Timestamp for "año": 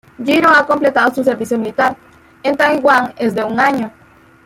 3.59-3.93